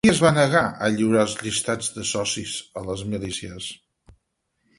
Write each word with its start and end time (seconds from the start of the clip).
Qui 0.05 0.09
es 0.11 0.19
va 0.25 0.29
negar 0.35 0.61
a 0.85 0.87
lliurar 0.95 1.19
els 1.25 1.35
llistats 1.41 1.91
de 1.99 2.07
socis 2.13 2.57
a 2.83 2.87
les 2.89 3.05
milícies? 3.13 3.71